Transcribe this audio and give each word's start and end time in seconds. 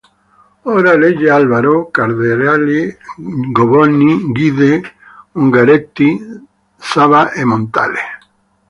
Ora 0.75 0.93
legge 1.01 1.27
Alvaro, 1.33 1.73
Cardarelli, 1.97 2.79
Govoni, 3.59 4.09
Gide, 4.39 4.71
Ungaretti, 5.35 6.09
Saba 6.79 7.31
e 7.33 7.45
Montale. 7.45 8.01